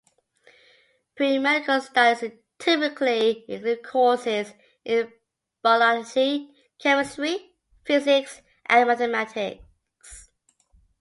Pre-medical 1.15 1.79
studies 1.79 2.31
typically 2.57 3.45
include 3.47 3.83
courses 3.83 4.51
in 4.83 5.13
biology, 5.61 6.49
chemistry, 6.79 7.51
physics, 7.85 8.41
and 8.65 8.87
mathematics. 8.87 10.31